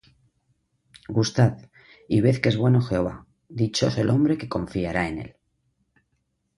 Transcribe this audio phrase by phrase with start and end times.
[1.17, 1.59] Gustad,
[2.07, 5.35] y ved que es bueno Jehová: Dichoso el hombre que confiará en él.